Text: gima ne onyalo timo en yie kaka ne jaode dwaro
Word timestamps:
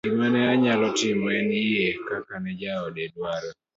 gima 0.05 0.27
ne 0.33 0.41
onyalo 0.53 0.87
timo 0.99 1.27
en 1.39 1.49
yie 1.67 1.89
kaka 2.07 2.35
ne 2.43 2.51
jaode 2.61 3.03
dwaro 3.13 3.49